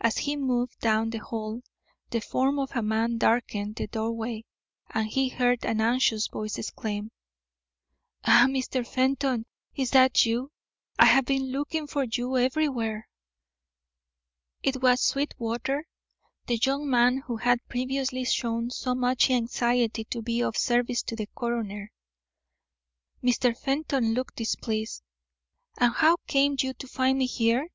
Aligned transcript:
As 0.00 0.18
he 0.18 0.34
moved 0.34 0.80
down 0.80 1.10
the 1.10 1.18
hall 1.24 1.62
the 2.10 2.20
form 2.20 2.58
of 2.58 2.72
a 2.74 2.82
man 2.82 3.16
darkened 3.16 3.76
the 3.76 3.86
doorway 3.86 4.44
and 4.90 5.06
he 5.06 5.28
heard 5.28 5.64
an 5.64 5.80
anxious 5.80 6.26
voice 6.26 6.58
exclaim: 6.58 7.12
"Ah, 8.24 8.46
Mr. 8.48 8.84
Fenton, 8.84 9.46
is 9.76 9.92
that 9.92 10.26
you? 10.26 10.50
I 10.98 11.04
have 11.04 11.26
been 11.26 11.52
looking 11.52 11.86
for 11.86 12.02
you 12.02 12.36
everywhere." 12.36 13.06
It 14.64 14.82
was 14.82 15.00
Sweetwater, 15.00 15.86
the 16.48 16.56
young 16.64 16.90
man 16.90 17.18
who 17.28 17.36
had 17.36 17.60
previously 17.68 18.24
shown 18.24 18.70
so 18.70 18.96
much 18.96 19.30
anxiety 19.30 20.02
to 20.06 20.20
be 20.20 20.42
of 20.42 20.56
service 20.56 21.04
to 21.04 21.14
the 21.14 21.28
coroner. 21.36 21.92
Mr. 23.22 23.56
Fenton 23.56 24.12
looked 24.12 24.34
displeased. 24.34 25.04
"And 25.76 25.94
how 25.94 26.16
came 26.26 26.56
you 26.58 26.72
to 26.74 26.88
find 26.88 27.16
me 27.16 27.26
here?" 27.26 27.68